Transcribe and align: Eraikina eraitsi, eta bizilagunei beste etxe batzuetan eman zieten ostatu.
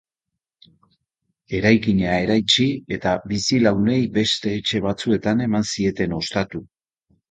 Eraikina 1.57 2.15
eraitsi, 2.23 2.67
eta 2.99 3.15
bizilagunei 3.35 4.01
beste 4.19 4.59
etxe 4.59 4.85
batzuetan 4.91 5.49
eman 5.51 5.73
zieten 5.75 6.23
ostatu. 6.23 6.69